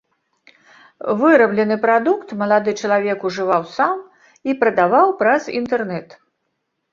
[1.19, 4.01] Выраблены прадукт малады чалавек ужываў сам
[4.51, 6.19] і прадаваў праз інтэрнэт.